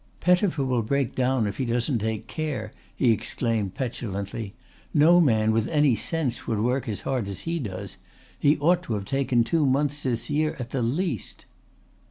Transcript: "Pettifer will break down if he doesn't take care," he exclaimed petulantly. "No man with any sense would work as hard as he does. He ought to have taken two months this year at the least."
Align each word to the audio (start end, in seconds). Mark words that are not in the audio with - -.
"Pettifer 0.19 0.65
will 0.65 0.81
break 0.81 1.13
down 1.13 1.45
if 1.45 1.57
he 1.57 1.65
doesn't 1.65 1.99
take 1.99 2.25
care," 2.25 2.73
he 2.95 3.11
exclaimed 3.11 3.75
petulantly. 3.75 4.55
"No 4.95 5.21
man 5.21 5.51
with 5.51 5.67
any 5.67 5.95
sense 5.95 6.47
would 6.47 6.57
work 6.59 6.89
as 6.89 7.01
hard 7.01 7.27
as 7.27 7.41
he 7.41 7.59
does. 7.59 7.97
He 8.39 8.57
ought 8.57 8.81
to 8.85 8.93
have 8.95 9.05
taken 9.05 9.43
two 9.43 9.63
months 9.63 10.01
this 10.01 10.27
year 10.27 10.55
at 10.57 10.71
the 10.71 10.81
least." 10.81 11.45